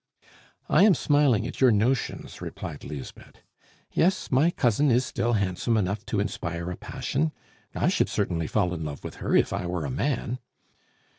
[0.67, 3.43] "I am smiling at your notions," replied Lisbeth.
[3.93, 7.31] "Yes, my cousin is still handsome enough to inspire a passion.
[7.75, 10.39] I should certainly fall in love with her if I were a man."